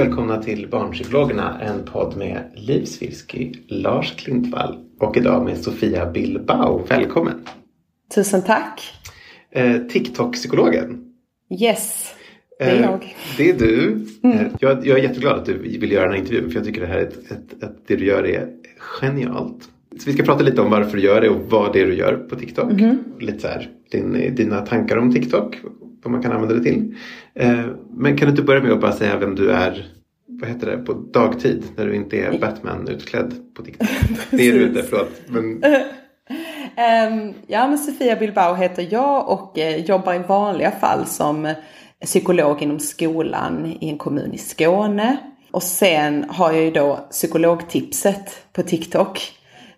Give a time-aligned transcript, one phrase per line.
[0.00, 6.86] Välkomna till Barnpsykologerna, en podd med Liv Svirsky, Lars Klintvall och idag med Sofia Bilbao.
[6.88, 7.34] Välkommen!
[8.14, 8.82] Tusen tack!
[9.50, 11.04] Eh, TikTok-psykologen.
[11.60, 12.14] Yes,
[12.58, 13.16] det är Eh, jag.
[13.36, 14.06] Det är du.
[14.24, 16.80] Eh, jag, jag är jätteglad att du vill göra den här intervjun för jag tycker
[16.80, 18.48] det här är ett, ett, ett, det du gör är
[18.78, 19.68] genialt.
[19.98, 21.94] Så vi ska prata lite om varför du gör det och vad det är du
[21.94, 22.72] gör på TikTok.
[23.20, 25.56] Lite så här, din, dina tankar om TikTok,
[26.02, 26.94] vad man kan använda det till.
[27.34, 29.86] Eh, men kan du inte börja med att bara säga vem du är
[30.26, 33.88] vad heter det, på dagtid när du inte är Batman utklädd på TikTok?
[34.30, 35.10] Det är du inte, förlåt.
[35.26, 35.62] Men,
[36.76, 41.54] Ehm, ja, men Sofia Bilbao heter jag och eh, jobbar i vanliga fall som
[42.04, 45.16] psykolog inom skolan i en kommun i Skåne.
[45.50, 49.32] Och sen har jag ju då psykologtipset på TikTok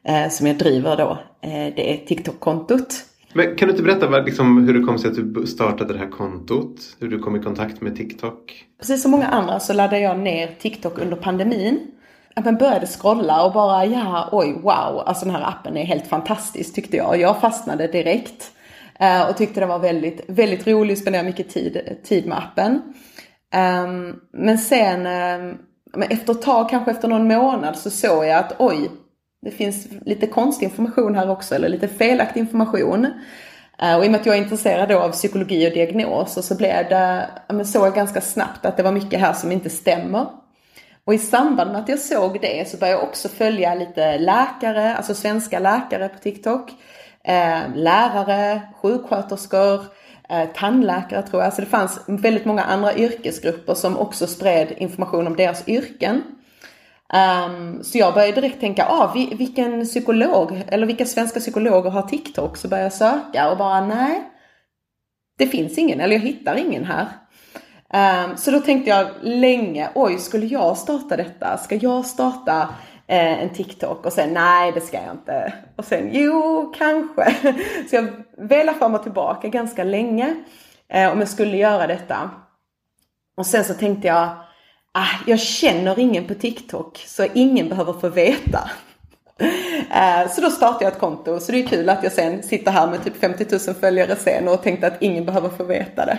[0.09, 1.19] eh, som jag driver då.
[1.41, 5.11] Eh, det är TikTok-kontot men kan du inte berätta vad, liksom, hur det kom sig
[5.11, 6.97] att du startade det här kontot?
[7.01, 8.65] Hur du kom i kontakt med TikTok?
[8.79, 11.87] Precis som många andra så laddade jag ner TikTok under pandemin.
[12.35, 16.75] Jag började scrolla och bara ja, oj, wow, alltså den här appen är helt fantastisk
[16.75, 17.21] tyckte jag.
[17.21, 18.51] Jag fastnade direkt
[19.01, 22.83] eh, och tyckte den var väldigt, väldigt rolig, spenderade mycket tid, tid med appen.
[23.53, 25.57] Ehm, men sen, ehm,
[26.11, 28.91] efter ett tag, kanske efter någon månad, så såg jag att oj,
[29.43, 33.07] det finns lite konstig information här också, eller lite felaktig information.
[33.83, 36.55] Eh, och i och med att jag är intresserad då av psykologi och diagnoser så
[36.55, 40.27] blev det, jag såg jag ganska snabbt att det var mycket här som inte stämmer.
[41.05, 44.97] Och i samband med att jag såg det så började jag också följa lite läkare,
[44.97, 46.71] alltså svenska läkare på TikTok.
[47.25, 49.81] Eh, lärare, sjuksköterskor,
[50.29, 51.53] eh, tandläkare tror jag.
[51.53, 56.23] Så det fanns väldigt många andra yrkesgrupper som också spred information om deras yrken.
[57.47, 62.03] Um, så jag började direkt tänka, ah, vi- vilken psykolog, eller vilka svenska psykologer har
[62.03, 62.57] TikTok?
[62.57, 64.23] Så började jag söka och bara, nej,
[65.39, 67.07] det finns ingen, eller jag hittar ingen här.
[68.25, 71.59] Um, så då tänkte jag länge, oj, skulle jag starta detta?
[71.59, 72.69] Ska jag starta
[73.07, 74.07] eh, en TikTok?
[74.07, 75.53] Och sen, nej, det ska jag inte.
[75.77, 77.35] Och sen, jo, kanske.
[77.91, 78.07] Så jag
[78.49, 80.35] velade fram och tillbaka ganska länge
[80.89, 82.31] eh, om jag skulle göra detta.
[83.37, 84.29] Och sen så tänkte jag,
[85.27, 88.71] jag känner ingen på TikTok så ingen behöver få veta.
[89.91, 91.41] Eh, Så då startade jag ett konto.
[91.41, 94.49] Så det är kul att jag sen sitter här med typ 50 000 följare sen
[94.49, 96.19] och tänkte att ingen behöver få veta det.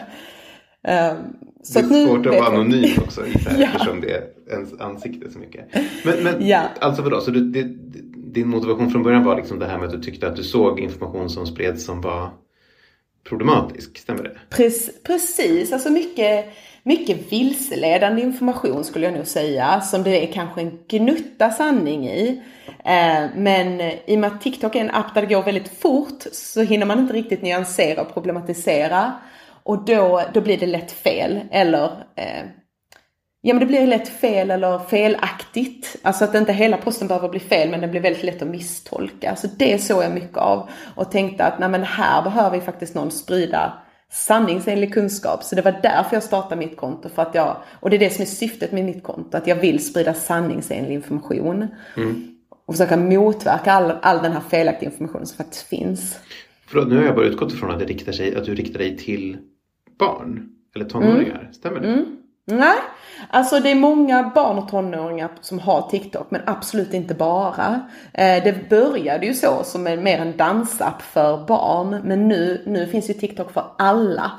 [0.92, 1.14] Eh,
[1.64, 3.22] Så det är nu svårt att vara anonym också
[3.58, 3.66] Ja.
[3.66, 5.66] eftersom det är ens ansikte så mycket.
[6.06, 6.62] Men, men Ja.
[6.80, 7.64] alltså vadå, så du, det,
[8.34, 10.80] din motivation från början var liksom det här med att du tyckte att du såg
[10.80, 12.30] information som spreds som var
[13.30, 14.38] problematisk, stämmer det?
[14.50, 16.46] Prec- Precis, alltså mycket,
[16.84, 19.82] mycket vilseledande information skulle jag nog säga.
[19.82, 22.42] Som det är kanske en gnutta sanning i.
[22.86, 26.24] Eh, men i och med att TikTok är en app där det går väldigt fort
[26.32, 29.14] så hinner man inte riktigt nyansera och problematisera.
[29.64, 31.40] Och då, då blir det lätt fel.
[31.52, 31.86] Eller
[32.16, 32.44] eh,
[33.46, 35.96] Ja men det blir lätt fel eller felaktigt.
[36.02, 39.36] Alltså att inte hela posten behöver bli fel men den blir väldigt lätt att misstolka.
[39.36, 40.70] Så det såg jag mycket av.
[40.96, 43.74] Och tänkte att nej men här behöver ju faktiskt någon sprida
[44.14, 45.44] sanningsenlig kunskap.
[45.44, 47.10] Så det var därför jag startade mitt konto.
[47.10, 49.38] För att jag, och det är det som är syftet med mitt konto.
[49.38, 51.68] Att jag vill sprida sanningsenlig information.
[52.66, 56.20] Och försöka motverka all, all den här felaktiga informationen som faktiskt finns.
[56.68, 58.98] Förlåt, nu har jag bara utgått ifrån att, det riktar sig, att du riktar dig
[58.98, 59.38] till
[60.00, 61.50] barn eller tonåringar.
[61.52, 62.06] Stämmer det?
[62.46, 62.78] Nej,
[63.30, 67.90] alltså det är många barn och tonåringar som har TikTok men absolut inte bara.
[68.14, 72.88] Eh, det började ju så som en, mer en dansapp för barn men nu, nu
[72.88, 74.32] finns ju TikTok för alla.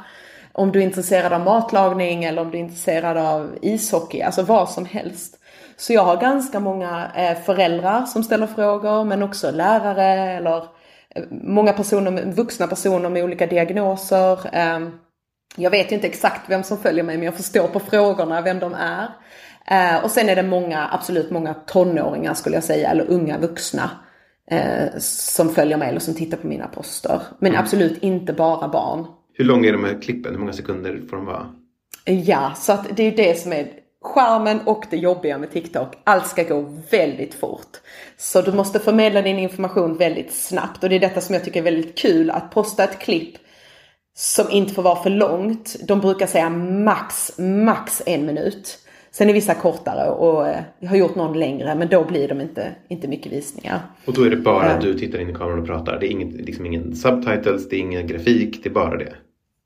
[0.53, 4.71] om du är intresserad av matlagning eller om du är intresserad av ishockey, alltså vad
[4.71, 5.39] som helst.
[5.77, 10.57] Så jag har ganska många eh, föräldrar som ställer frågor men också lärare eller
[11.15, 14.39] eh, många personer, vuxna personer med olika diagnoser.
[14.53, 14.93] Ehm,
[15.57, 18.75] jag vet inte exakt vem som följer mig men jag förstår på frågorna vem de
[18.75, 19.09] är.
[19.67, 23.91] Eh, och sen är det många, absolut många tonåringar skulle jag säga, eller unga vuxna
[24.99, 27.23] som följer mig eller som tittar på mina poster.
[27.39, 27.63] Men mm.
[27.63, 29.07] absolut inte bara barn.
[29.33, 30.33] Hur långa är de här klippen?
[30.33, 31.55] Hur många sekunder får de vara?
[32.05, 33.69] Ja, så att det är det som är
[34.03, 35.97] skärmen och det jobbiga med TikTok.
[36.05, 36.61] Allt ska gå
[36.91, 37.81] väldigt fort.
[38.17, 41.61] Så du måste förmedla din information väldigt snabbt och det är detta som jag tycker
[41.61, 42.31] är väldigt kul.
[42.31, 43.37] Att posta ett klipp
[44.15, 45.77] som inte får vara för långt.
[45.89, 48.79] De brukar säga max, max en minut.
[49.11, 52.41] Sen är vissa kortare och eh, jag har gjort någon längre men då blir de
[52.41, 53.81] inte, inte mycket visningar.
[54.05, 56.01] Och då är det bara att du tittar in i kameran och pratar?
[56.01, 59.13] Det är inget, liksom ingen subtitles, det är ingen grafik, det är bara det?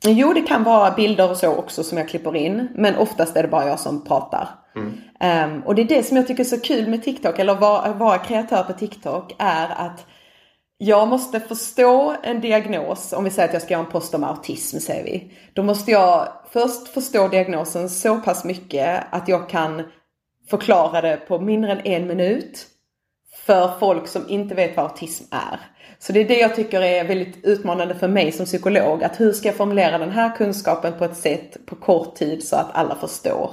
[0.04, 2.68] Jo, det kan vara bilder och så också som jag klipper in.
[2.74, 4.48] Men oftast är det bara jag som pratar.
[4.76, 5.54] Mm.
[5.54, 7.92] Um, och det är det som jag tycker är så kul med TikTok, eller vara,
[7.92, 10.06] vara kreatör på TikTok, är att
[10.78, 13.12] jag måste förstå en diagnos.
[13.12, 15.32] Om vi säger att jag ska göra en post om autism, säger vi.
[15.52, 19.82] Då måste jag först förstå diagnosen så pass mycket att jag kan
[20.50, 22.66] förklara det på mindre än en minut
[23.46, 25.60] för folk som inte vet vad autism är.
[25.98, 29.04] Så det är det jag tycker är väldigt utmanande för mig som psykolog.
[29.04, 32.56] Att hur ska jag formulera den här kunskapen på ett sätt på kort tid så
[32.56, 33.50] att alla förstår.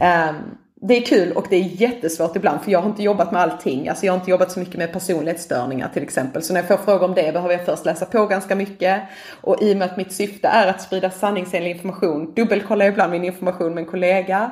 [0.00, 3.42] Um, det är kul och det är jättesvårt ibland för jag har inte jobbat med
[3.42, 3.88] allting.
[3.88, 6.42] Alltså jag har inte jobbat så mycket med personlighetsstörningar till exempel.
[6.42, 9.02] Så när jag får frågor om det behöver jag först läsa på ganska mycket.
[9.40, 13.12] Och i och med att mitt syfte är att sprida sanningsenlig information dubbelkollar jag ibland
[13.12, 14.50] min information med en kollega.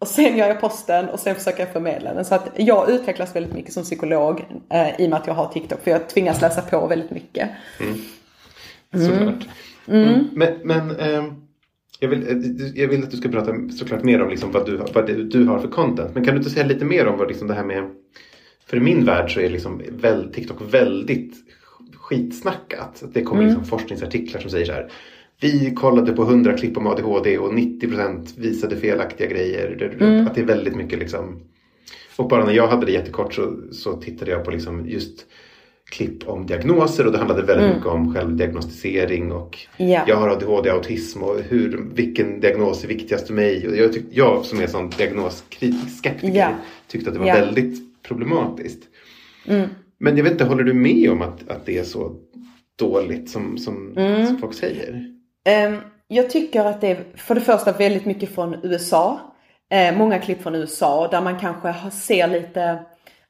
[0.00, 2.24] Och sen gör jag posten och sen försöker jag förmedla den.
[2.24, 5.48] Så att jag utvecklas väldigt mycket som psykolog eh, i och med att jag har
[5.48, 5.82] TikTok.
[5.82, 7.50] För jag tvingas läsa på väldigt mycket.
[7.80, 9.08] Mm.
[9.08, 9.48] Såklart.
[9.88, 10.08] Mm.
[10.08, 10.28] Mm.
[10.32, 11.24] Men, men eh,
[12.00, 14.76] jag, vill, eh, jag vill att du ska prata såklart mer om liksom vad, du,
[14.76, 16.14] vad du har för content.
[16.14, 17.90] Men kan du inte säga lite mer om vad liksom det här med...
[18.66, 21.34] För i min värld så är liksom väl, TikTok väldigt
[21.94, 23.02] skitsnackat.
[23.12, 24.90] Det kommer liksom forskningsartiklar som säger så här
[25.40, 29.96] vi kollade på 100 klipp om ADHD och 90% visade felaktiga grejer.
[30.00, 30.26] Mm.
[30.26, 31.40] Att det är väldigt mycket liksom.
[32.16, 35.26] Och bara när jag hade det jättekort så, så tittade jag på liksom just
[35.90, 37.76] klipp om diagnoser och det handlade väldigt mm.
[37.76, 40.08] mycket om självdiagnostisering och yeah.
[40.08, 43.68] jag har ADHD, autism och hur, vilken diagnos är viktigast för mig.
[43.68, 46.52] Och jag, tyck, jag som är sån diagnoskritisk skeptiker yeah.
[46.86, 47.40] tyckte att det var yeah.
[47.40, 48.82] väldigt problematiskt.
[49.46, 49.68] Mm.
[49.98, 52.16] Men jag vet inte, håller du med om att, att det är så
[52.78, 54.26] dåligt som, som, mm.
[54.26, 55.14] som folk säger?
[55.44, 55.76] Ehm,
[56.08, 59.20] jag tycker att det är för det första väldigt mycket från USA.
[59.70, 62.78] Ehm, många klipp från USA där man kanske ser lite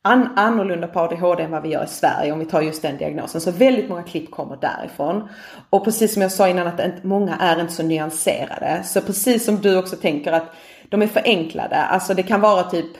[0.02, 2.97] an annorlunda på ADHD än vad vi gör i Sverige om vi tar just den
[2.97, 3.41] diagnosen.
[3.41, 5.29] Så väldigt många klipp kommer därifrån.
[5.70, 8.82] Och precis som jag sa innan att många är inte så nyanserade.
[8.85, 10.55] Så precis som du också tänker att
[10.88, 11.76] de är förenklade.
[11.76, 12.91] Alltså det kan vara typ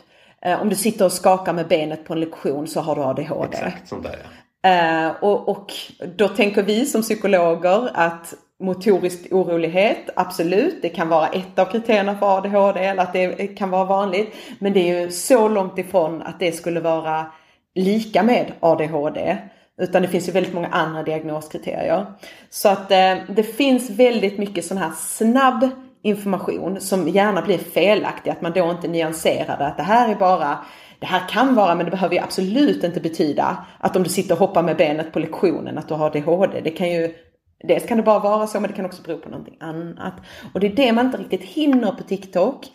[0.43, 3.57] eh, om du sitter och skakar med benet på en lektion så har du ADHD.
[3.57, 4.29] Exakt sånt där ja.
[4.63, 5.73] Uh, och, och,
[6.17, 12.17] då tänker vi som psykologer att motorisk orolighet, absolut, det kan vara ett av kriterierna
[12.19, 14.35] för ADHD eller att det kan vara vanligt.
[14.59, 17.27] Men det är ju så långt ifrån att det skulle vara
[17.75, 19.39] lika med ADHD.
[19.81, 22.07] Utan det finns ju väldigt många andra diagnoskriterier.
[22.51, 25.69] Så att eh, det finns väldigt mycket sån här snabb
[26.03, 28.31] information som gärna blir felaktig.
[28.31, 29.67] Att man då inte nyanserar det.
[29.67, 30.59] Att det här är bara
[30.99, 34.35] det här kan vara, men det behöver ju absolut inte betyda att om du sitter
[34.35, 36.61] och hoppar med benet på lektionen att du har ADHD.
[36.61, 37.15] Det kan ju
[37.63, 40.15] Dels kan det bara vara så, men det kan också bero på någonting annat.
[40.55, 42.67] Och det är det man inte riktigt hinner på TikTok.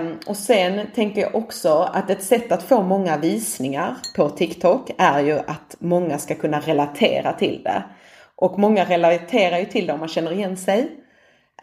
[0.00, 4.90] Um, och sen tänker jag också att ett sätt att få många visningar på TikTok
[4.98, 7.82] är ju att många ska kunna relatera till det.
[8.36, 10.90] Och många relaterar ju till det om man känner igen sig.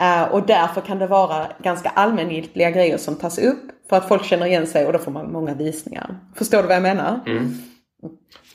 [0.02, 4.26] Uh, och därför kan det vara ganska allmängiltiga grejer som tas upp för att folk
[4.26, 6.18] känner igen sig och då får man många visningar.
[6.36, 7.20] Förstår du vad jag menar?
[7.26, 7.54] Mm.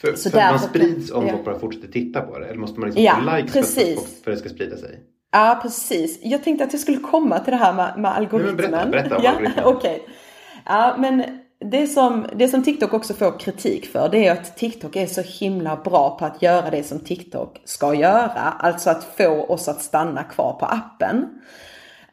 [0.01, 1.33] För, så för man sprids om ja.
[1.33, 2.47] folk bara fortsätter titta på det?
[2.47, 3.95] Eller måste man liksom ja, få likes precis.
[3.95, 5.01] för att, för att det ska sprida sig?
[5.33, 6.19] Ja, precis.
[6.23, 8.57] Jag tänkte att jag skulle komma till det här med, med algoritmen.
[8.57, 9.65] Nej, berätta, berätta om ja, algoritmen.
[9.77, 9.99] Okay.
[10.65, 11.25] Ja, men
[11.59, 15.21] det som, det som TikTok också får kritik för det är att TikTok är så
[15.21, 18.55] himla bra på att göra det som TikTok ska göra.
[18.59, 21.41] Alltså att få oss att stanna kvar på appen.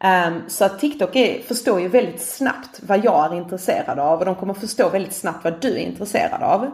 [0.03, 4.25] Um, så att TikTok är, förstår ju väldigt snabbt vad jag är intresserad av och
[4.25, 6.71] de kommer förstå väldigt snabbt vad du är intresserad av.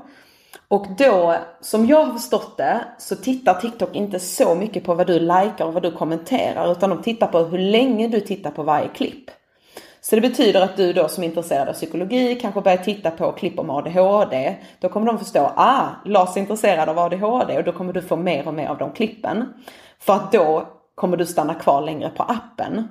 [0.67, 5.07] Och då, som jag har förstått det, så tittar TikTok inte så mycket på vad
[5.07, 8.63] du likar och vad du kommenterar utan de tittar på hur länge du tittar på
[8.63, 9.31] varje klipp.
[10.01, 13.31] Så det betyder att du då som är intresserad av psykologi kanske börjar titta på
[13.31, 14.55] klipp om ADHD.
[14.79, 18.15] Då kommer de förstå, ah, Lars är intresserad av ADHD och då kommer du få
[18.15, 19.53] mer och mer av de klippen.
[19.99, 22.87] För att då kommer du stanna kvar längre på appen.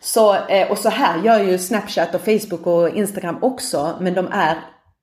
[0.00, 4.28] Så, eh, och så här gör ju Snapchat och Facebook och Instagram också, men de
[4.32, 4.58] är,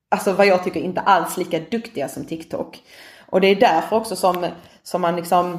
[0.09, 2.83] alltså vad jag tycker, inte alls lika duktiga som TikTok.
[3.25, 4.47] Och det är därför också som,
[4.83, 5.53] som man liksom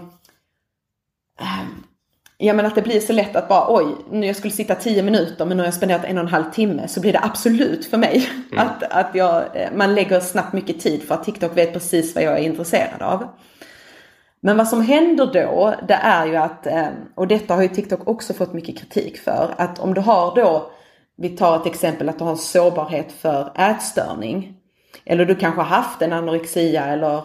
[1.41, 1.65] eh,
[2.43, 5.03] Ja men att det blir så lätt att bara oj, nu jag skulle sitta 10
[5.03, 7.87] minuter men nu har jag spenderat en och en halv timme så blir det absolut
[7.87, 8.31] för mig.
[8.53, 8.67] Mm.
[8.67, 12.25] Att, att jag, eh, man lägger snabbt mycket tid för att TikTok vet precis vad
[12.25, 13.29] jag är intresserad av.
[14.41, 18.09] Men vad som händer då, det är ju att, eh, och detta har ju TikTok
[18.09, 20.71] också fått mycket kritik för, att om du har då,
[21.21, 24.55] vi tar ett exempel att du har en sårbarhet för ätstörning.
[25.05, 27.17] Eller du kanske har haft en anorexia eller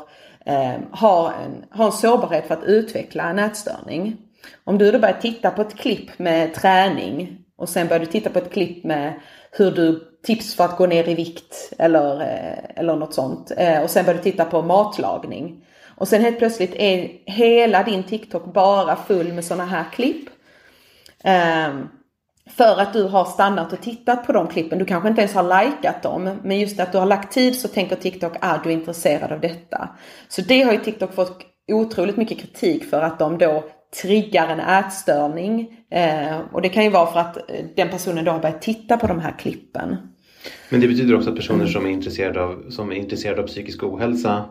[0.46, 4.18] eh, har, en, har en sårbarhet för att utveckla en ätstörning.
[4.64, 8.30] Om du då börjar titta på ett klipp med träning och sen börjar du titta
[8.30, 9.14] på ett klipp med
[9.52, 13.52] hur du tips för att gå ner i vikt eller, eh, eller något sånt.
[13.58, 15.66] Eh, och sen börjar du titta på matlagning.
[15.98, 20.30] Och sen helt plötsligt är hela din TikTok bara full med sådana här klipp.
[21.24, 21.90] Um,
[22.50, 24.80] för att du har stannat och tittat på de klippen.
[24.80, 26.40] Du kanske inte ens har likat dem.
[26.44, 29.42] Men just att du har lagt tid så tänker TikTok ah, du är intresserad av
[29.42, 29.90] detta.
[30.28, 33.64] Så det har ju TikTok fått otroligt mycket kritik för att de då
[34.02, 35.78] triggar en ätstörning.
[35.92, 37.38] Eh, och det kan ju vara för att
[37.76, 39.98] den personen då har börjat titta på de här klippen.
[40.70, 43.84] Men det betyder också att personer som är intresserade av, som är intresserade av psykisk
[43.84, 44.46] ohälsa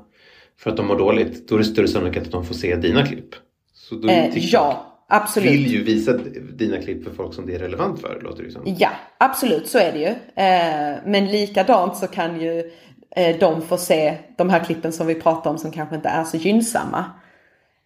[0.59, 3.07] för att de mår dåligt, då är det större sannolikhet att de får se dina
[3.07, 3.35] klipp.
[3.73, 5.53] Så då eh, ja, absolut.
[5.53, 6.13] vill ju visa
[6.55, 8.63] dina klipp för folk som det är relevant för, låter det som.
[8.79, 10.07] Ja, absolut så är det ju.
[10.45, 12.71] Eh, men likadant så kan ju
[13.17, 16.25] eh, de få se de här klippen som vi pratar om som kanske inte är
[16.25, 17.05] så gynnsamma.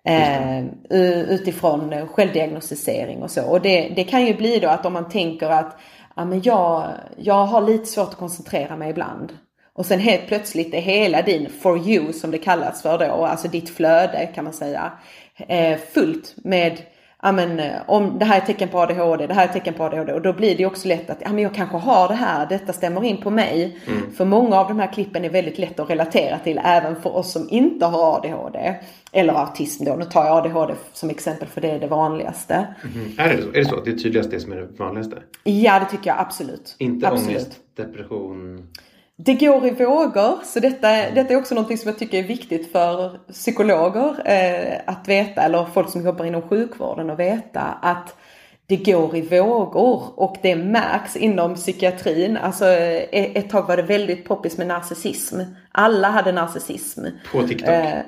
[0.04, 0.64] Eh,
[1.28, 3.44] utifrån självdiagnostisering och så.
[3.44, 5.78] Och det, det kan ju bli då att om man tänker att
[6.16, 9.32] ja, men jag, jag har lite svårt att koncentrera mig ibland.
[9.72, 13.48] Och sen helt plötsligt är hela din for you som det kallas för då, alltså
[13.48, 14.92] ditt flöde kan man säga,
[15.94, 16.78] fullt med
[17.22, 20.12] ja men om det här är tecken på ADHD, det här är tecken på ADHD
[20.12, 22.72] och då blir det också lätt att ja men jag kanske har det här, detta
[22.72, 23.78] stämmer in på mig.
[23.86, 24.12] Mm.
[24.12, 27.32] För många av de här klippen är väldigt lätt att relatera till även för oss
[27.32, 28.74] som inte har ADHD.
[29.12, 32.66] Eller autism då, nu tar jag ADHD som exempel för det är det vanligaste.
[32.94, 33.12] Mm.
[33.18, 33.48] Är, det så?
[33.48, 33.80] är det så?
[33.80, 35.16] Det är tydligast det som är det vanligaste?
[35.44, 36.76] Ja det tycker jag absolut.
[36.78, 37.28] Inte absolut.
[37.28, 38.68] ångest, depression?
[39.20, 42.72] Det går i vågor, så detta, detta är också något som jag tycker är viktigt
[42.72, 48.16] för psykologer eh, att veta, eller folk som jobbar inom sjukvården att veta att
[48.66, 52.36] det går i vågor och det märks inom psykiatrin.
[52.36, 55.40] Alltså eh, ett tag var det väldigt poppis med narcissism.
[55.72, 57.04] Alla hade narcissism.
[57.32, 57.68] På TikTok?
[57.68, 58.00] Eh,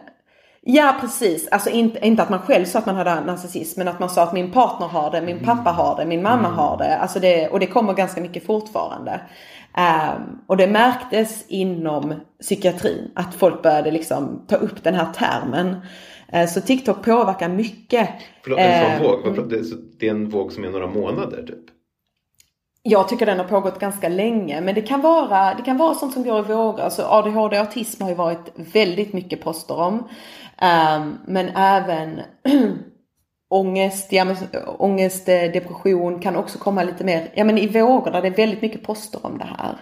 [0.62, 4.00] ja precis, alltså inte, inte att man själv sa att man hade narcissism men att
[4.00, 6.58] man sa att min partner har det, min pappa har det, min mamma mm.
[6.58, 6.96] har det.
[6.96, 7.48] Alltså det.
[7.48, 9.20] Och det kommer ganska mycket fortfarande.
[9.76, 15.76] Um, och det märktes inom psykiatrin att folk började liksom ta upp den här termen.
[16.34, 18.08] Uh, så TikTok påverkar mycket.
[18.42, 19.50] Förlåt, en sån uh, våg?
[19.98, 21.79] Det är en våg som är några månader typ?
[22.82, 26.12] Jag tycker den har pågått ganska länge men det kan vara, det kan vara sånt
[26.12, 26.80] som går i vågor.
[26.80, 29.94] Alltså ADHD och autism har ju varit väldigt mycket poster om.
[29.94, 32.20] Um, men även
[33.50, 34.36] ångest, ja, men,
[34.78, 38.36] ångest, eh, depression kan också komma lite mer ja, men i vågor där det är
[38.36, 39.76] väldigt mycket poster om det här.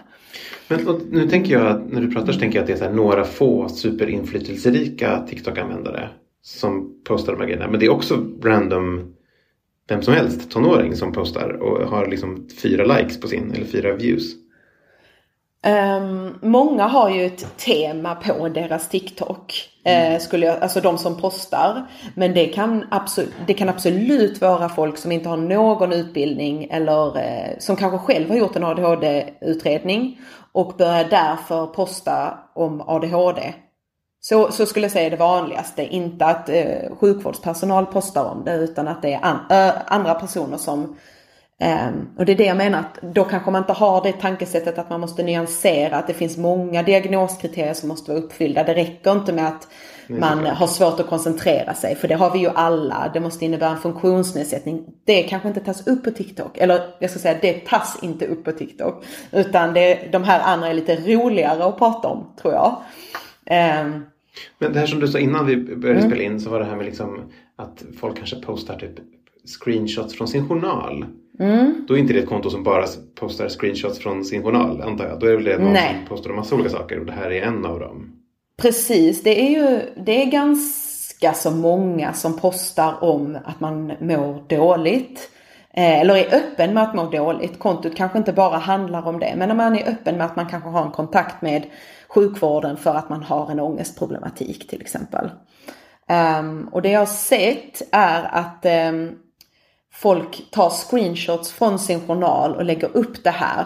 [0.67, 2.95] Men nu tänker jag att när du pratar så tänker jag att det är så
[2.95, 6.09] några få superinflytelserika TikTok-användare
[6.41, 7.67] som postar de här grejerna.
[7.67, 9.13] Men det är också random
[9.89, 13.95] vem som helst tonåring som postar och har liksom fyra likes på sin eller fyra
[13.95, 14.33] views.
[15.67, 19.69] Um, många har ju ett tema på deras TikTok.
[19.85, 20.19] Eh, mm.
[20.19, 21.85] skulle jag, alltså de som postar.
[22.15, 27.17] Men det kan, absolut, det kan absolut vara folk som inte har någon utbildning eller
[27.17, 30.19] eh, som kanske själv har gjort en ADHD-utredning
[30.51, 33.53] och börjar därför posta om ADHD.
[34.21, 35.83] Så, så skulle jag säga det vanligaste.
[35.83, 40.57] Inte att eh, sjukvårdspersonal postar om det utan att det är an, ö, andra personer
[40.57, 40.95] som
[41.61, 44.77] Um, och det är det jag menar att då kanske man inte har det tankesättet
[44.77, 48.63] att man måste nyansera, att det finns många diagnoskriterier som måste vara uppfyllda.
[48.63, 49.67] Det räcker inte med att
[50.07, 53.11] man har svårt att koncentrera sig, för det har vi ju alla.
[53.13, 54.85] Det måste innebära en funktionsnedsättning.
[55.05, 58.45] Det kanske inte tas upp på TikTok, eller jag ska säga det tas inte upp
[58.45, 59.05] på TikTok.
[59.31, 62.75] Utan det, de här andra är lite roligare att prata om, tror jag.
[63.85, 64.05] Um,
[64.59, 66.11] Men det här som du sa innan vi började mm.
[66.11, 67.21] spela in så var det här med liksom
[67.55, 68.99] att folk kanske postar typ
[69.59, 71.05] screenshots från sin journal.
[71.39, 71.85] Mm.
[71.87, 75.19] Då är inte det ett konto som bara postar screenshots från sin journal antar jag.
[75.19, 75.95] Då är det väl det någon Nej.
[75.97, 78.11] som postar en massa olika saker och det här är en av dem.
[78.61, 84.43] Precis, det är ju det är ganska så många som postar om att man mår
[84.47, 85.31] dåligt.
[85.79, 87.59] Eh, eller är öppen med att må dåligt.
[87.59, 89.33] Kontot kanske inte bara handlar om det.
[89.37, 91.65] Men när man är öppen med att man kanske har en kontakt med
[92.07, 95.29] sjukvården för att man har en ångestproblematik till exempel.
[96.39, 99.15] Um, och det jag har sett är att um,
[99.93, 103.65] folk tar screenshots från sin journal och lägger upp det här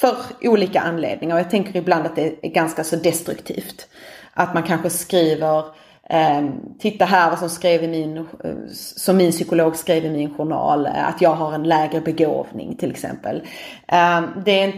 [0.00, 1.34] för olika anledningar.
[1.34, 3.88] Och jag tänker ibland att det är ganska så destruktivt.
[4.34, 5.64] Att man kanske skriver
[6.10, 8.26] Ehm, titta här vad som, skrev i min,
[8.72, 10.86] som min psykolog skrev i min journal.
[10.86, 13.42] Eh, att jag har en lägre begåvning till exempel.
[13.88, 14.72] Ehm, det,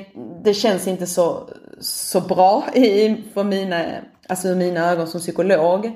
[0.45, 1.49] det känns inte så,
[1.81, 3.85] så bra i, för mina,
[4.29, 5.87] alltså i mina ögon som psykolog.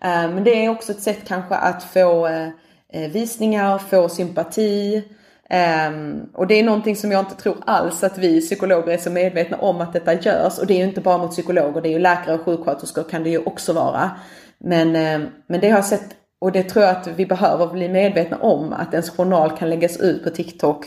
[0.00, 2.48] Ehm, men det är också ett sätt kanske att få eh,
[2.92, 5.02] eh, visningar, få sympati.
[5.50, 9.10] Um, och det är någonting som jag inte tror alls att vi psykologer är så
[9.10, 10.58] medvetna om att detta görs.
[10.58, 13.22] Och det är ju inte bara mot psykologer, det är ju läkare och sjuksköterskor kan
[13.22, 14.10] det ju också vara.
[14.58, 17.88] Men, um, men det har jag sett och det tror jag att vi behöver bli
[17.88, 20.86] medvetna om att ens journal kan läggas ut på TikTok.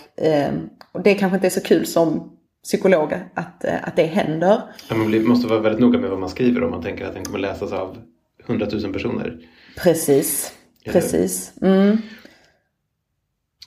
[0.49, 2.31] Um, och det kanske inte är så kul som
[2.63, 4.61] psykolog att, uh, att det händer.
[4.89, 7.39] Man måste vara väldigt noga med vad man skriver om man tänker att den kommer
[7.39, 7.97] läsas av
[8.45, 9.37] hundratusen personer.
[9.77, 10.53] Precis,
[10.85, 11.53] precis.
[11.61, 11.97] Mm.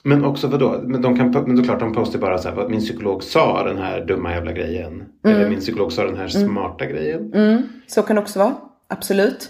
[0.03, 0.81] Men också vadå?
[0.83, 3.63] Men, de kan, men då klart de postar bara så här, vad min psykolog sa
[3.63, 4.93] den här dumma jävla grejen.
[4.93, 5.09] Mm.
[5.23, 6.49] Eller min psykolog sa den här mm.
[6.49, 6.95] smarta mm.
[6.95, 7.69] grejen.
[7.87, 8.55] Så kan det också vara.
[8.87, 9.49] Absolut.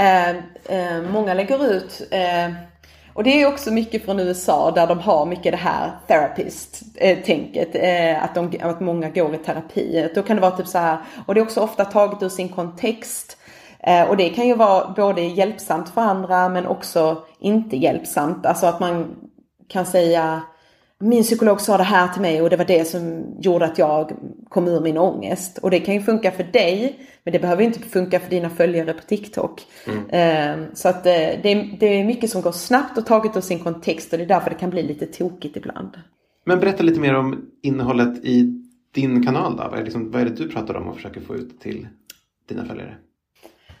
[0.00, 0.30] Eh,
[0.78, 2.52] eh, många lägger ut eh,
[3.12, 7.68] och det är också mycket från USA där de har mycket det här therapist-tänket.
[7.74, 10.10] Eh, att, att många går i terapi.
[10.14, 10.98] Då kan det vara typ så här.
[11.26, 13.36] Och det är också ofta taget ur sin kontext.
[13.80, 18.46] Eh, och det kan ju vara både hjälpsamt för andra men också inte hjälpsamt.
[18.46, 19.16] Alltså att man
[19.68, 20.42] kan säga
[20.98, 24.12] min psykolog sa det här till mig och det var det som gjorde att jag
[24.48, 25.58] kom ur min ångest.
[25.58, 28.92] Och det kan ju funka för dig, men det behöver inte funka för dina följare
[28.92, 29.62] på TikTok.
[29.86, 30.04] Mm.
[30.10, 33.40] Ehm, så att eh, det är, det är mycket som går snabbt och taget ur
[33.40, 36.00] sin kontext och det är därför det kan bli lite tokigt ibland.
[36.44, 39.62] Men berätta lite mer om innehållet i din kanal då.
[39.70, 41.88] Vad är, liksom, vad är det du pratar om och försöker få ut till
[42.48, 42.96] dina följare?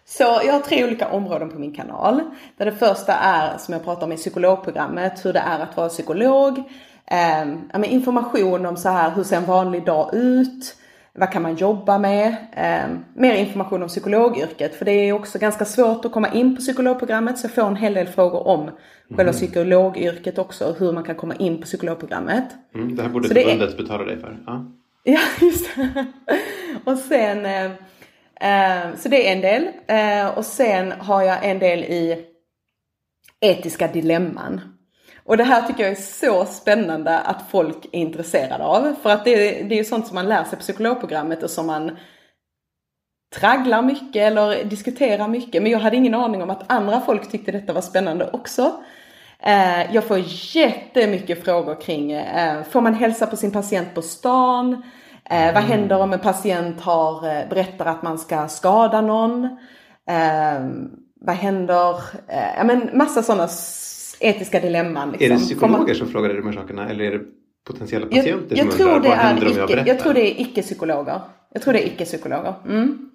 [0.04, 2.20] Så jag har tre olika områden på min kanal.
[2.56, 5.88] Där det första är, som jag pratar om i psykologprogrammet, hur det är att vara
[5.88, 6.58] psykolog.
[7.06, 10.76] Eh, information om så här, hur ser en vanlig dag ut?
[11.14, 12.36] Vad kan man jobba med?
[12.52, 14.74] Eh, mer information om psykologyrket.
[14.74, 17.38] För det är också ganska svårt att komma in på psykologprogrammet.
[17.38, 18.74] Så jag får en hel del frågor om mm.
[19.16, 20.74] själva psykologyrket också.
[20.78, 22.44] Hur man kan komma in på psykologprogrammet.
[22.74, 23.76] Mm, det här borde förbundet är...
[23.76, 24.38] betala dig för.
[24.46, 24.66] Ja,
[25.04, 26.06] ja just det.
[26.84, 27.70] Och sen eh,
[28.40, 29.68] Eh, så det är en del.
[29.86, 32.26] Eh, och sen har jag en del i
[33.40, 34.60] etiska dilemman.
[35.30, 38.94] Och det här tycker jag är så spännande att folk är intresserade av.
[39.02, 41.66] För att det, det är ju sånt som man lär sig på psykologprogrammet och som
[41.66, 41.96] man
[43.34, 45.62] tragglar mycket eller diskuterar mycket.
[45.62, 48.72] Men jag hade ingen aning om att andra folk tyckte detta var spännande också.
[49.38, 50.18] Eh, jag får
[50.56, 52.24] jättemycket frågor kring,
[52.70, 54.82] får man hälsa på sin patient på stan?
[55.30, 59.44] Eh, vad händer om en patient har, eh, berättar att man ska skada någon?
[60.08, 60.60] Eh,
[61.20, 61.94] vad händer?
[62.28, 63.48] Eh, ja men massa sådana
[64.20, 65.10] etiska dilemman.
[65.10, 65.30] Liksom.
[65.30, 67.24] Är det psykologer som frågar dig de här sakerna eller är det
[67.66, 69.88] potentiella patienter jag, jag som undrar vad händer om jag berättar?
[69.88, 71.20] Jag tror det är icke-psykologer.
[71.52, 72.54] Jag tror det är icke-psykologer.
[72.66, 73.10] Mm.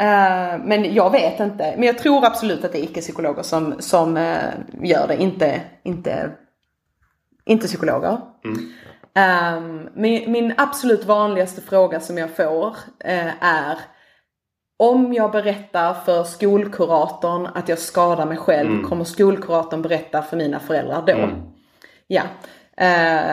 [0.00, 1.74] Uh, men jag vet inte.
[1.76, 4.36] Men jag tror absolut att det är icke-psykologer som, som uh,
[4.82, 5.22] gör det.
[5.22, 6.30] Inte, inte,
[7.44, 8.18] inte psykologer.
[8.44, 8.58] Mm.
[9.14, 13.78] Um, min, min, absolut vanligaste fråga som jag får uh, är
[14.76, 18.88] om jag berättar för skolkuratorn att jag skadar mig själv, mm.
[18.88, 21.12] kommer skolkuratorn berätta för mina föräldrar då?
[21.12, 21.30] Mm.
[22.06, 22.22] Ja.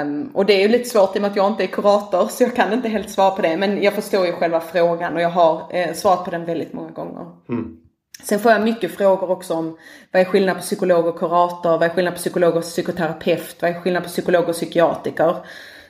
[0.01, 2.27] Um, och det är ju lite svårt i och med att jag inte är kurator
[2.27, 3.57] så jag kan inte helt svara på det.
[3.57, 6.91] Men jag förstår ju själva frågan och jag har uh, svarat på den väldigt många
[6.91, 7.25] gånger.
[7.49, 7.77] Mm.
[8.23, 9.77] Sen får jag mycket frågor också om
[10.11, 13.71] vad är skillnad på psykolog och kurator, vad är skillnad på psykolog och psykoterapeut, vad
[13.71, 15.35] är skillnad på psykolog och psykiatriker.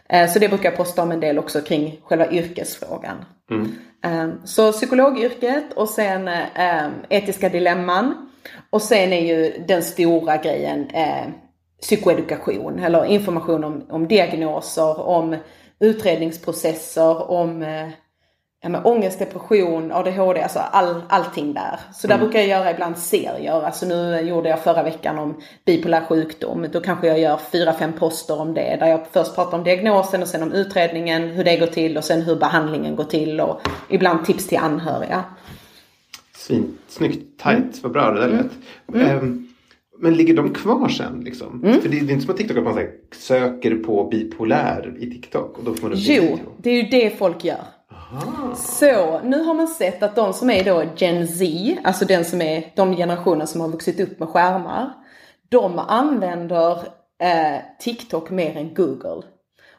[0.09, 3.25] Eh, så det brukar jag posta om en del också kring själva yrkesfrågan.
[3.51, 3.71] Mm.
[4.01, 8.29] Ehm, så psykologyrket och sen ehm, etiska dilemman.
[8.69, 11.27] Och sen är ju den stora grejen eh,
[11.81, 15.35] psykoedukation eller information om, om diagnoser, om
[15.79, 17.89] utredningsprocesser, om eh,
[18.62, 21.80] ja, men ångest, depression, ADHD, alltså all, allting där.
[21.93, 22.26] Så där mm.
[22.26, 23.62] brukar jag göra ibland serier.
[23.65, 26.65] Alltså nu gjorde jag förra veckan om bipolär sjukdom.
[26.72, 28.78] Då kanske jag gör fyra, fem poster om det.
[28.80, 32.04] Där jag först pratar om diagnosen och sen om utredningen, hur det går till och
[32.04, 35.24] sen hur behandlingen går till och ibland tips till anhöriga.
[36.36, 37.72] Svin, snyggt, tajt, mm.
[37.82, 38.52] vad bra det där lät.
[38.93, 39.24] Mm.
[39.24, 39.45] Um,
[40.02, 41.22] men ligger de kvar sen?
[41.26, 41.63] Liksom?
[41.63, 41.82] Mm.
[41.82, 45.63] För det, är inte som att TikTok att man söker på bipolär i TikTok och
[45.63, 47.65] då får man upp Jo, det är ju det folk gör.
[48.56, 52.41] Så nu har man sett att de som är då Gen Z, alltså den som
[52.41, 54.93] är de generationer som har vuxit upp med skärmar.
[55.50, 56.78] De använder
[57.22, 59.22] eh, TikTok mer än Google.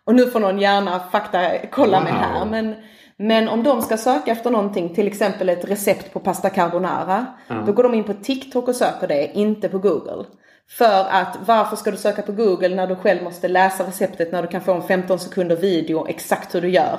[0.05, 2.05] Och nu får någon gärna fakta kolla wow.
[2.05, 2.75] mig här men,
[3.16, 7.27] Men om de ska söka efter någonting, till exempel ett recept på pasta carbonara.
[7.66, 10.25] Då går de in på TikTok och söker det, inte på Google.
[10.69, 14.43] För att varför ska du söka på Google när du själv måste läsa receptet när
[14.43, 16.99] du kan få en 15 sekunder video exakt hur du gör.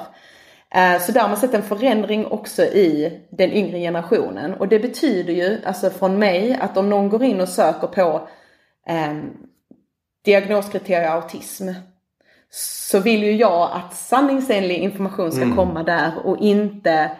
[0.75, 4.53] Eh, Så där har man sett en förändring också i den yngre generationen.
[4.53, 8.27] Och det betyder ju, alltså från mig, att om någon går in och söker på
[8.87, 9.17] eh,
[10.25, 11.69] diagnoskriterier autism.
[12.53, 17.11] Så vill ju jag att sanningsenlig information ska komma där och inte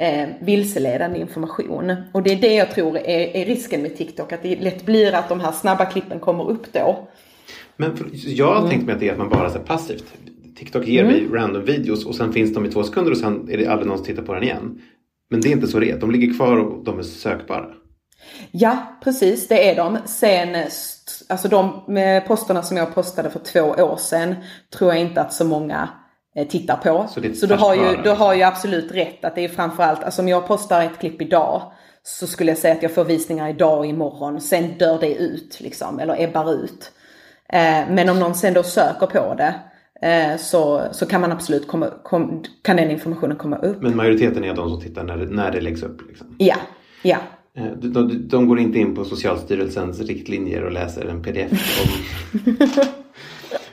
[0.00, 1.96] eh, vilseledande information.
[2.12, 5.14] Och det är det jag tror är, är risken med TikTok, att det lätt blir
[5.14, 7.08] att de här snabba klippen kommer upp då.
[7.76, 10.04] Men för, jag har tänkt mig att det är att man bara är passivt.
[10.58, 11.12] TikTok ger Mm.
[11.12, 13.88] mig random videos och sen finns de i två sekunder och sen är det aldrig
[13.88, 14.80] någon som tittar på den igen.
[15.30, 15.98] Men det är inte så det är.
[15.98, 17.66] De ligger kvar och de är sökbara.
[18.50, 19.98] Ja, precis det är de.
[20.04, 20.66] Sen, eh,
[21.28, 24.34] alltså de med posterna som jag postade för två år sedan
[24.78, 25.88] tror jag inte att så många
[26.36, 27.06] eh, tittar på.
[27.08, 30.22] Så så du har, ju, du har ju absolut rätt att det är framförallt, alltså
[30.22, 33.78] om jag postar ett klipp idag så skulle jag säga att jag får visningar idag
[33.78, 34.40] och imorgon.
[34.40, 36.92] Sen dör det ut liksom, eller ebbar ut.
[37.52, 39.54] Eh, men om någon sen då söker på det eh,
[40.38, 43.82] så, så kan man absolut komma, kom, kan den informationen komma upp.
[43.82, 46.08] Men majoriteten är de som tittar när när det läggs upp.
[46.08, 46.26] Liksom.
[46.38, 46.56] Ja,
[47.02, 47.16] ja.
[47.56, 52.56] Eh, De, de, de går inte in på Socialstyrelsens riktlinjer och läser en pdf om...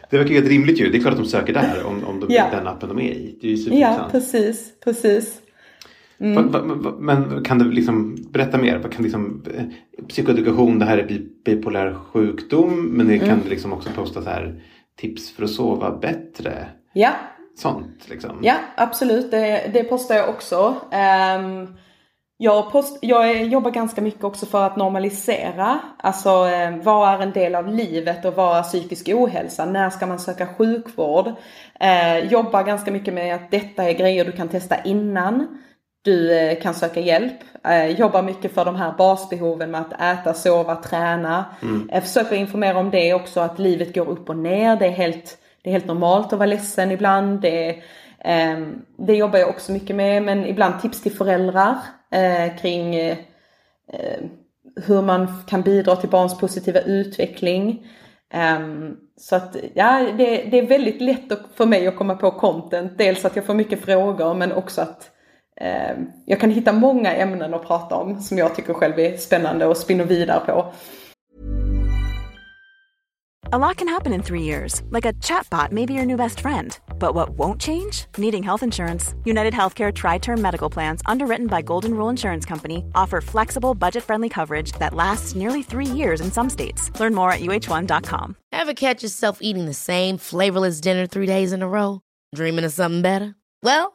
[0.10, 0.90] det verkar ju ett rimligt ju.
[0.92, 2.46] Det är klart att de söker där om, om de, Ja.
[2.52, 3.38] den appen de är i.
[3.42, 5.42] Det är ju Ja, precis, precis.
[6.18, 8.80] Va- Men kan du liksom berätta mer?
[8.92, 9.64] Kan liksom, eh,
[10.08, 14.30] psykoedukation, det här är bi- bipolär sjukdom men det kan du liksom också posta så
[14.30, 14.62] här
[14.98, 16.68] tips för att sova bättre.
[16.94, 17.12] Ja,
[17.56, 18.40] Sånt liksom.
[18.44, 19.32] Ja, absolut.
[19.32, 20.76] Det, det postar jag också.
[20.92, 21.68] Ehm,
[22.38, 25.80] jag, post, jag jobbar ganska mycket också för att normalisera.
[25.98, 29.66] Alltså eh, vad är en del av livet och vad är psykisk ohälsa?
[29.66, 31.28] När ska man söka sjukvård?
[31.80, 35.58] Eh, jobbar ganska mycket med att detta är grejer du kan testa innan
[36.06, 37.34] du eh, kan söka hjälp.
[37.64, 41.46] Eh, jobbar mycket för de här basbehoven med att äta, sova, träna.
[41.92, 44.76] Jag försöker informera om det också, att livet går upp och ner.
[44.76, 47.42] Det är helt, det är helt normalt att vara ledsen ibland.
[47.42, 47.82] Det,
[48.20, 51.78] ehm, det jobbar jag också mycket med, men ibland tips till föräldrar
[52.12, 53.16] eh, kring
[54.86, 57.88] hur man kan bidra till barns positiva utveckling.
[58.34, 62.98] Ehm, så att ja, det, det är väldigt lätt för mig att komma på content.
[62.98, 65.12] Dels att jag får mycket frågor men också att
[66.26, 69.78] jag kan hitta många ämnen att prata om som jag tycker själv är spännande och
[69.78, 70.72] spinner vidare på.
[73.52, 76.40] A lot can happen in three years, like a chatbot may be your new best
[76.40, 76.78] friend.
[77.00, 78.08] But what won't change?
[78.18, 79.14] Needing health insurance.
[79.24, 84.04] United Healthcare Tri Term Medical Plans, underwritten by Golden Rule Insurance Company, offer flexible, budget
[84.04, 86.92] friendly coverage that lasts nearly three years in some states.
[87.00, 88.36] Learn more at uh1.com.
[88.52, 92.02] Ever catch yourself eating the same flavorless dinner three days in a row?
[92.34, 93.36] Dreaming of something better?
[93.62, 93.95] Well,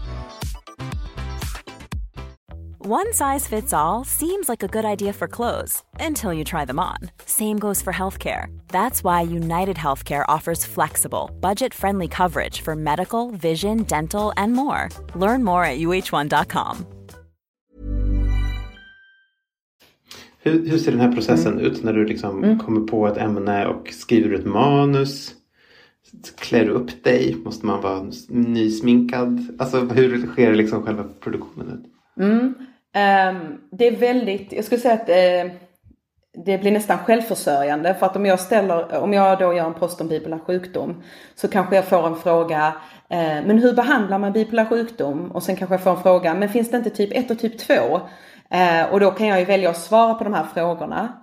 [2.83, 6.79] One size fits all seems like a good idea for clothes until you try them
[6.79, 6.97] on.
[7.25, 8.47] Same goes for healthcare.
[8.69, 14.89] That's why United Healthcare offers flexible, budget friendly coverage for medical, vision, dental, and more.
[15.15, 16.85] Learn more at uh1.com.
[20.43, 21.65] Hur, hur ser den här processen Mm.
[21.65, 25.33] ut när du liksom kommer på ett ämne och skriver ett manus?
[26.37, 27.37] Klär du upp dig?
[27.45, 29.55] Måste man vara nysminkad?
[29.59, 31.85] Alltså hur sker liksom själva produktionen ut?
[32.25, 32.53] Ehm,
[32.93, 35.57] Ehm, det är väldigt, jag skulle säga att eh,
[36.45, 40.01] det blir nästan självförsörjande för att om jag ställer, om jag då gör en post
[40.01, 41.03] om bipolär sjukdom
[41.35, 42.73] så kanske jag får en fråga,
[43.09, 45.31] eh, men hur behandlar man bipolär sjukdom?
[45.31, 47.59] Och sen kanske jag får en fråga, men finns det inte typ 1 och typ
[47.59, 47.73] 2?
[48.49, 51.17] Eh, och då kan jag ju välja att svara på de här frågorna.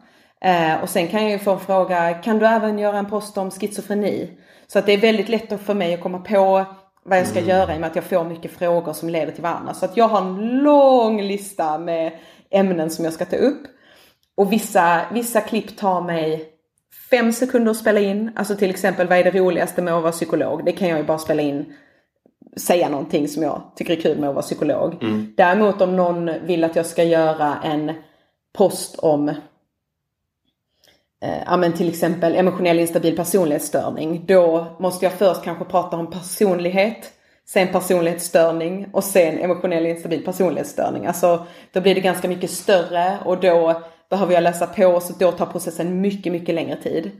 [0.82, 3.50] Och sen kan jag ju få en fråga, kan du även göra en post om
[3.50, 4.30] schizofreni?
[4.66, 6.64] Så att det är väldigt lätt för mig att komma på
[7.08, 9.42] vad jag ska göra i och med att jag får mycket frågor som leder till
[9.42, 9.74] varandra.
[9.74, 12.12] Så att jag har en lång lista med
[12.50, 13.62] ämnen som jag ska ta upp.
[14.34, 16.52] Och vissa, vissa klipp tar mig
[17.10, 18.30] fem sekunder att spela in.
[18.36, 20.64] Alltså till exempel vad är det roligaste med att vara psykolog?
[20.64, 21.74] Det kan jag ju bara spela in
[22.56, 24.96] säga någonting som jag tycker är kul med att vara psykolog.
[25.36, 27.92] Däremot om någon vill att jag ska göra en
[28.58, 29.34] post om
[31.22, 34.24] Eh, ja, men till exempel emotionell instabil personlighetsstörning.
[34.26, 37.12] Då måste jag först kanske prata om personlighet,
[37.46, 41.06] sen personlighetsstörning och sen emotionell instabil personlighetsstörning.
[41.06, 45.32] Alltså då blir det ganska mycket större och då behöver jag läsa på så då
[45.32, 47.10] tar processen mycket, mycket längre tid.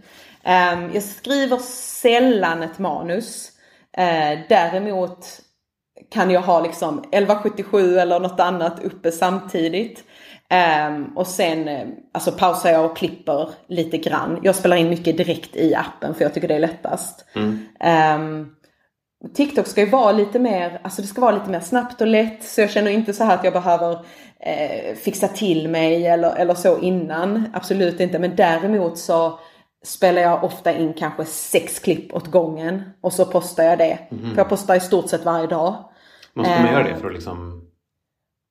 [0.42, 1.56] Ehm, jag skriver
[2.02, 3.52] sällan ett manus.
[3.96, 5.26] Eh, däremot
[6.10, 10.04] kan jag ha liksom 1177 eller något annat uppe samtidigt.
[10.90, 14.40] Um, och sen uh, alltså pausar jag och klipper lite grann.
[14.42, 17.24] Jag spelar in mycket direkt i appen för jag tycker det är lättast.
[17.34, 17.58] Mm.
[18.20, 18.54] Um,
[19.34, 22.44] TikTok ska ju vara lite mer, alltså det ska vara lite mer snabbt och lätt.
[22.44, 23.92] Så jag känner inte så här att jag behöver
[24.40, 27.44] eh, fixa till mig eller, eller så innan.
[27.52, 28.18] Absolut inte.
[28.18, 29.40] Men däremot så
[29.84, 32.82] spelar jag ofta in kanske sex klipp åt gången.
[33.00, 33.98] Och så postar jag det.
[34.10, 34.30] Mm.
[34.30, 35.74] För jag postar i stort sett varje dag.
[36.34, 37.68] Måste man göra det för att liksom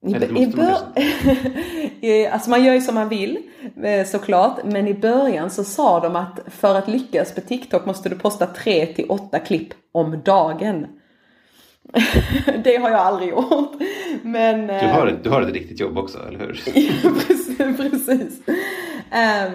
[0.06, 0.78] i, i bör...
[2.32, 3.38] alltså man gör ju som man vill
[3.84, 4.64] eh, såklart.
[4.64, 8.46] Men i början så sa de att för att lyckas på TikTok måste du posta
[8.46, 10.88] 3 till 8 klipp om dagen.
[12.64, 13.72] det har jag aldrig gjort.
[14.22, 16.48] Men, du, har ett, du har ett riktigt jobb också, eller hur?
[17.28, 17.58] precis.
[17.58, 18.42] precis.
[19.12, 19.52] Ehm,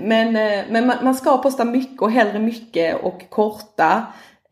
[0.00, 4.06] men, eh, men man ska posta mycket och hellre mycket och korta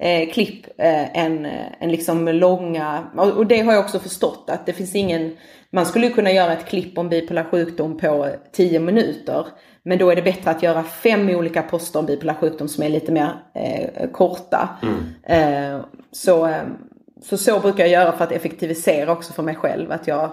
[0.04, 1.46] eh, klipp eh, än,
[1.80, 3.04] än liksom långa.
[3.16, 5.36] Och det har jag också förstått att det finns ingen,
[5.70, 9.46] man skulle kunna göra ett klipp om bipolär sjukdom på 10 minuter.
[9.82, 12.88] Men då är det bättre att göra fem olika poster om bipolär sjukdom som är
[12.88, 14.68] lite mer eh, korta.
[14.82, 15.04] Mm.
[15.22, 16.62] Eh, så, eh,
[17.22, 19.92] så så brukar jag göra för att effektivisera också för mig själv.
[19.92, 20.24] Att jag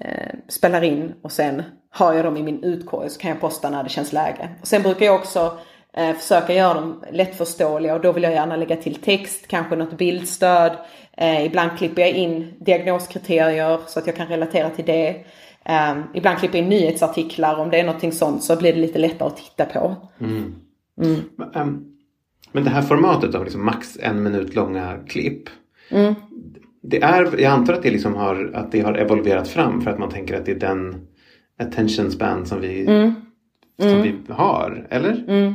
[0.00, 3.70] eh, spelar in och sen har jag dem i min utkorg så kan jag posta
[3.70, 4.48] när det känns läge.
[4.60, 5.58] Och sen brukar jag också
[5.96, 10.72] försöka göra dem lättförståeliga och då vill jag gärna lägga till text, kanske något bildstöd.
[11.16, 15.24] Eh, ibland klipper jag in diagnoskriterier så att jag kan relatera till det.
[15.68, 18.98] Um, ibland klipper jag in nyhetsartiklar om det är någonting sånt så blir det lite
[18.98, 19.96] lättare att titta på.
[20.20, 20.54] Mm.
[21.02, 21.20] Mm.
[21.36, 21.96] Men, um,
[22.52, 25.42] men det här formatet av liksom max en minut långa klipp.
[25.90, 26.14] Mm.
[26.82, 29.98] Det är, jag antar att det, liksom har, att det har evolverat fram för att
[29.98, 31.06] man tänker att det är den
[31.58, 32.86] attention span som vi,
[33.78, 33.92] mm.
[33.92, 34.24] som vi mm.
[34.28, 35.24] har, eller?
[35.28, 35.54] Mm.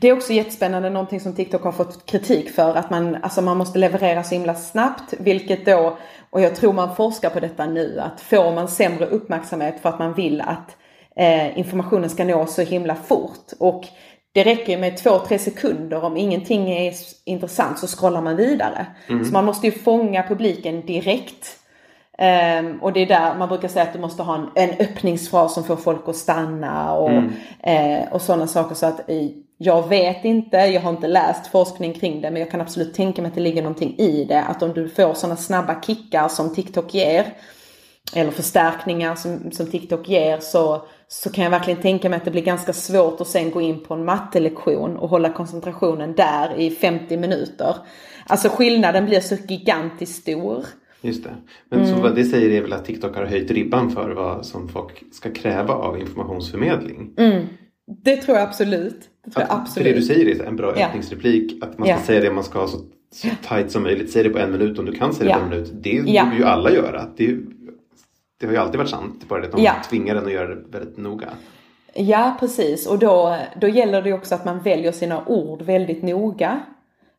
[0.00, 3.56] Det är också jättespännande, någonting som TikTok har fått kritik för, att man, alltså man
[3.56, 5.98] måste leverera så himla snabbt, vilket då,
[6.30, 9.98] och jag tror man forskar på detta nu, att får man sämre uppmärksamhet för att
[9.98, 10.76] man vill att
[11.16, 13.52] eh, informationen ska nå så himla fort.
[13.58, 13.84] Och
[14.32, 16.04] det räcker med två, tre sekunder.
[16.04, 16.94] Om ingenting är
[17.24, 18.86] intressant så scrollar man vidare.
[19.08, 19.24] Mm.
[19.24, 21.58] Så man måste ju fånga publiken direkt.
[22.20, 25.54] Um, och det är där man brukar säga att du måste ha en, en öppningsfras
[25.54, 28.02] som får folk att stanna och, mm.
[28.02, 28.74] uh, och sådana saker.
[28.74, 29.00] Så att
[29.58, 33.22] jag vet inte, jag har inte läst forskning kring det men jag kan absolut tänka
[33.22, 34.42] mig att det ligger någonting i det.
[34.42, 37.26] Att om du får sådana snabba kickar som TikTok ger
[38.14, 42.30] eller förstärkningar som, som TikTok ger så, så kan jag verkligen tänka mig att det
[42.30, 46.70] blir ganska svårt att sen gå in på en mattelektion och hålla koncentrationen där i
[46.70, 47.76] 50 minuter.
[48.26, 50.64] Alltså skillnaden blir så gigantiskt stor.
[51.00, 51.34] Just det.
[51.68, 51.94] Men mm.
[51.94, 55.04] så vad det säger är väl att TikTok har höjt ribban för vad som folk
[55.12, 57.14] ska kräva av informationsförmedling.
[57.16, 57.46] Mm.
[58.04, 59.00] Det tror jag absolut.
[59.24, 59.86] Det tror att, jag absolut.
[59.86, 61.62] För det du säger är en bra öppningsreplik.
[61.62, 62.00] Att man ska ja.
[62.00, 62.78] säga det man ska så,
[63.12, 64.12] så tight som möjligt.
[64.12, 65.72] Säg det på en minut om du kan säga det på en minut.
[65.82, 67.06] Det borde ju alla göra.
[67.16, 67.36] Det,
[68.40, 69.24] det har ju alltid varit sant.
[69.28, 69.72] Bara det att de ja.
[69.90, 71.28] tvingar en att göra det väldigt noga.
[71.94, 76.60] Ja precis och då, då gäller det också att man väljer sina ord väldigt noga.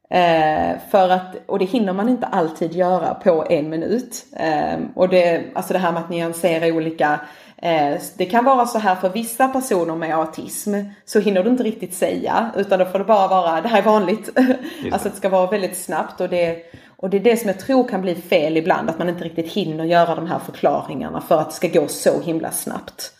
[0.10, 4.26] Eh, för att, och det hinner man inte alltid göra på en minut.
[4.36, 7.19] Eh, och det, alltså det här med att nyansera olika
[7.62, 11.63] Eh, det kan vara så här för vissa personer med autism så hinner du inte
[11.63, 14.30] riktigt säga utan då får det bara vara, det här är vanligt.
[14.91, 16.63] alltså det ska vara väldigt snabbt och det,
[16.98, 19.52] och det är det som jag tror kan bli fel ibland, att man inte riktigt
[19.52, 23.13] hinner göra de här förklaringarna för att det ska gå så himla snabbt.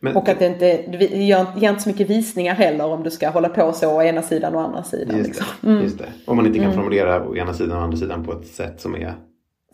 [0.00, 0.66] Men, och att det inte,
[1.16, 4.22] gör, ger inte så mycket visningar heller om du ska hålla på så å ena
[4.22, 5.16] sidan och andra sidan.
[5.16, 5.46] Just, liksom.
[5.60, 5.82] det, mm.
[5.82, 6.08] just det.
[6.24, 6.76] Om man inte kan mm.
[6.76, 9.14] formulera å ena sidan och andra sidan på ett sätt som är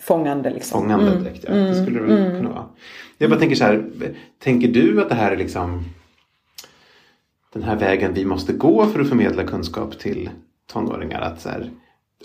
[0.00, 0.50] fångande.
[0.50, 0.80] Liksom.
[0.80, 1.22] Fångande mm.
[1.22, 1.54] direkt, ja.
[1.54, 2.36] Det skulle det väl mm.
[2.36, 2.64] kunna vara.
[3.18, 3.84] Jag bara tänker så här,
[4.38, 5.84] tänker du att det här är liksom
[7.52, 10.30] den här vägen vi måste gå för att förmedla kunskap till
[10.72, 11.20] tonåringar?
[11.20, 11.70] Att så här,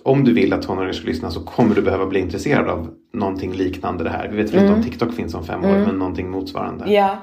[0.03, 3.53] om du vill att tonåringar ska lyssna så kommer du behöva bli intresserad av någonting
[3.53, 4.27] liknande det här.
[4.27, 4.65] Vi vet väl mm.
[4.65, 5.81] inte om TikTok finns om fem år mm.
[5.81, 6.93] men någonting motsvarande.
[6.93, 7.17] Ja.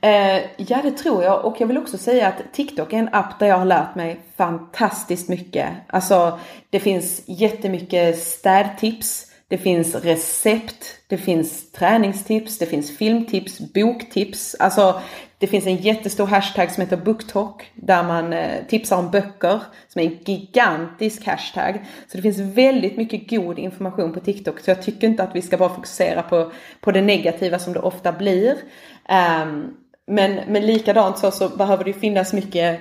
[0.00, 3.38] Eh, ja det tror jag och jag vill också säga att TikTok är en app
[3.38, 5.68] där jag har lärt mig fantastiskt mycket.
[5.86, 6.38] Alltså
[6.70, 9.30] det finns jättemycket städtips.
[9.48, 14.56] Det finns recept, det finns träningstips, det finns filmtips, boktips.
[14.58, 15.00] Alltså
[15.44, 20.02] det finns en jättestor hashtag som heter BookTalk där man eh, tipsar om böcker som
[20.02, 21.84] är en gigantisk hashtag.
[22.08, 24.60] Så det finns väldigt mycket god information på TikTok.
[24.60, 27.80] Så jag tycker inte att vi ska bara fokusera på, på det negativa som det
[27.80, 28.52] ofta blir.
[28.52, 29.76] Um,
[30.06, 32.80] men, men likadant så, så behöver det finnas mycket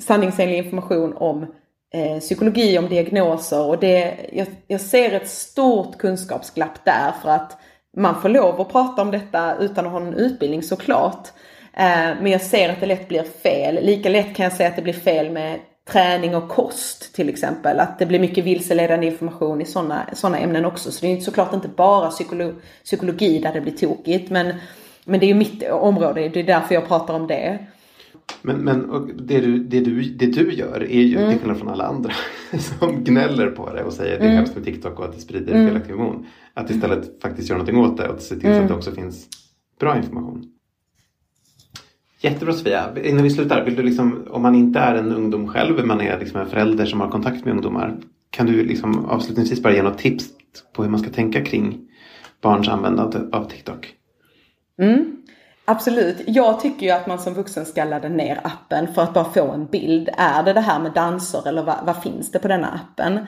[0.00, 1.42] sanningsenlig information om
[1.94, 7.56] eh, psykologi, om diagnoser och det, jag, jag ser ett stort kunskapsglapp där för att
[7.96, 11.28] man får lov att prata om detta utan att ha någon utbildning såklart.
[11.72, 13.84] Eh, men jag ser att det lätt blir fel.
[13.84, 15.60] Lika lätt kan jag säga att det blir fel med
[15.92, 17.80] träning och kost till exempel.
[17.80, 20.92] Att det blir mycket vilseledande information i sådana såna ämnen också.
[20.92, 22.52] Så det är såklart inte bara psykolo
[22.84, 24.30] psykologi där det blir tokigt.
[24.30, 24.54] Men,
[25.04, 27.58] men det är ju mitt område, det är därför jag pratar om det.
[28.42, 31.30] Men, men och det, du, det, du, det du gör är ju mm.
[31.30, 32.12] till skillnad från alla andra
[32.78, 34.36] som gnäller på det och säger att det är mm.
[34.36, 35.66] hemskt med TikTok och att det sprider mm.
[35.66, 36.26] felaktig information.
[36.54, 38.56] Att istället faktiskt göra någonting åt det och se till mm.
[38.56, 39.28] så att det också finns
[39.80, 40.44] bra information.
[42.22, 42.88] Jättebra Sofia.
[43.02, 46.18] Innan vi slutar, vill du liksom, om man inte är en ungdom själv, man är
[46.18, 47.96] liksom en förälder som har kontakt med ungdomar.
[48.30, 50.24] Kan du liksom avslutningsvis bara ge något tips
[50.72, 51.88] på hur man ska tänka kring
[52.42, 53.94] barns användande av TikTok?
[54.80, 55.16] Mm.
[55.64, 56.16] Absolut.
[56.26, 59.52] Jag tycker ju att man som vuxen ska ladda ner appen för att bara få
[59.52, 60.08] en bild.
[60.16, 63.26] Är det det här med danser eller vad, vad finns det på denna appen?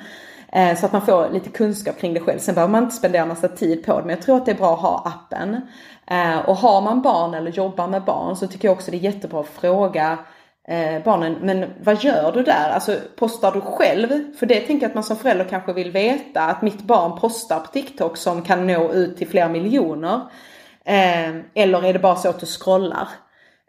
[0.52, 2.38] Eh, så att man får lite kunskap kring det själv.
[2.38, 4.00] Sen behöver man inte spendera massa tid på det.
[4.00, 5.60] Men jag tror att det är bra att ha appen.
[6.06, 9.00] Eh, och har man barn eller jobbar med barn så tycker jag också det är
[9.00, 10.18] jättebra att fråga
[10.68, 12.70] eh, barnen, men vad gör du där?
[12.70, 14.34] Alltså postar du själv?
[14.38, 17.60] För det tänker jag att man som förälder kanske vill veta att mitt barn postar
[17.60, 20.20] på TikTok som kan nå ut till flera miljoner.
[20.84, 23.08] Eh, eller är det bara så att du scrollar?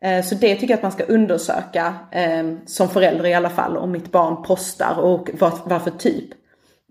[0.02, 3.78] Eh, så det tycker jag att man ska undersöka eh, som förälder i alla fall
[3.78, 6.43] om mitt barn postar och vad, vad för typ.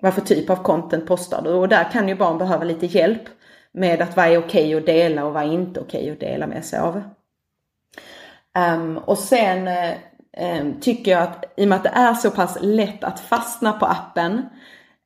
[0.02, 1.50] Vad för typ av content postar du?
[1.50, 3.22] Och där kan ju barn behöva lite hjälp
[3.72, 6.20] med att vad är okej okay att dela och vad är inte okej okay att
[6.20, 7.02] dela med sig av.
[8.58, 9.68] Um, och sen
[10.60, 13.72] um, tycker jag att i och med att det är så pass lätt att fastna
[13.72, 14.32] på appen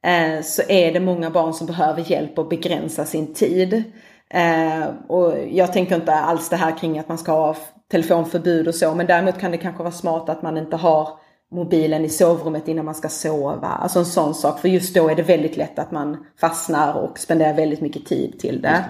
[0.06, 3.74] uh, så är det många barn som behöver hjälp att begränsa sin tid.
[4.34, 7.56] Uh, och jag tänker inte alls det här kring att man ska ha
[7.90, 11.25] telefonförbud och så men däremot kan det kanske vara smart att man inte har
[11.56, 13.68] mobilen i sovrummet innan man ska sova.
[13.68, 14.60] Alltså en sån sak.
[14.60, 18.38] För just då är det väldigt lätt att man fastnar och spenderar väldigt mycket tid
[18.38, 18.84] till det.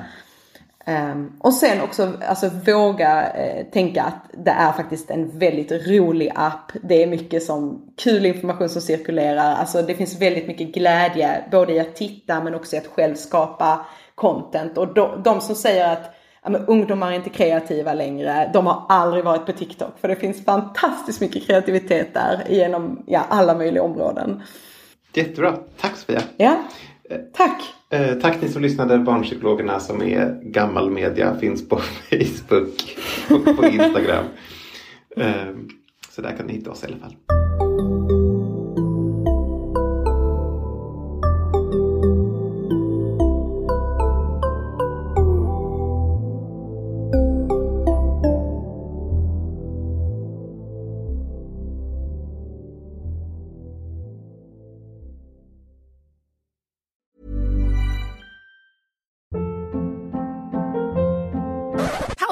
[0.88, 6.32] Um, och sen också alltså, våga eh, tänka att det är faktiskt en väldigt rolig
[6.34, 6.72] app.
[6.82, 9.54] Det är mycket som kul information som cirkulerar.
[9.54, 13.14] Alltså det finns väldigt mycket glädje både i att titta men också i att själv
[13.14, 14.78] skapa content.
[14.78, 16.15] Och de, de som säger att
[16.46, 18.50] ja, men ungdomar är inte kreativa längre.
[18.52, 23.24] De har aldrig varit på TikTok för det finns fantastiskt mycket kreativitet där genom ja,
[23.28, 24.42] alla möjliga områden.
[25.14, 26.22] Jättebra, tack Sofia.
[26.36, 26.62] Ja,
[27.32, 27.62] tack.
[27.90, 28.98] Eh, tack ni som lyssnade.
[28.98, 31.76] Barnpsykologerna som är gammal media finns på
[32.10, 32.96] Facebook
[33.30, 34.24] och på Instagram.
[35.16, 35.54] eh,
[36.10, 38.15] så där kan ni hitta oss i alla fall.